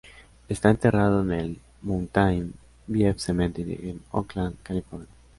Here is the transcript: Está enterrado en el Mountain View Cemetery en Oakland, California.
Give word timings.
Está 0.49 0.71
enterrado 0.71 1.21
en 1.21 1.31
el 1.31 1.59
Mountain 1.83 2.55
View 2.87 3.13
Cemetery 3.19 3.79
en 3.91 4.01
Oakland, 4.11 4.55
California. 4.63 5.07